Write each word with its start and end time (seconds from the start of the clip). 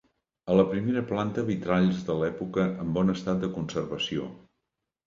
A 0.53 0.55
la 0.59 0.63
primera 0.69 1.03
planta 1.11 1.43
vitralls 1.51 2.01
de 2.09 2.17
l'època 2.23 2.67
en 2.71 2.99
bon 2.99 3.17
estat 3.17 3.47
de 3.47 3.53
conservació. 3.61 4.31